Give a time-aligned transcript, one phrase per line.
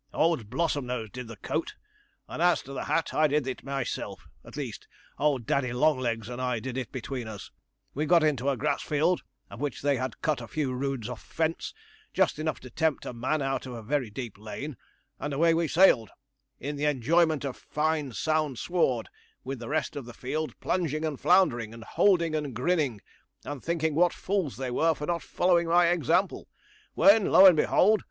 [0.15, 1.75] 'Old Blossomnose did the coat;
[2.27, 4.87] and as to the hat, I did it myself at least,
[5.19, 7.51] old Daddy Longlegs and I did it between us.
[7.93, 11.19] We got into a grass field, of which they had cut a few roods of
[11.21, 11.75] fence,
[12.13, 14.75] just enough to tempt a man out of a very deep lane,
[15.19, 16.09] and away we sailed,
[16.59, 19.07] in the enjoyment of fine sound sward,
[19.43, 23.01] with the rest of the field plunging and floundering, and holding and grinning,
[23.45, 26.47] and thinking what fools they were for not following my example
[26.95, 27.99] when, lo and behold!